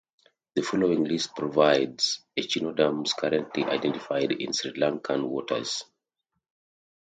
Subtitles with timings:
[0.55, 5.83] The following list provides echinoderms currently identified in Sri Lankan waters.